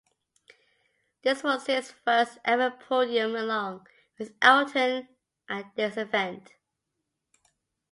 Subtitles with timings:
[1.21, 3.85] This was his first ever podium along
[4.17, 5.09] with Elton
[5.47, 6.53] at this event.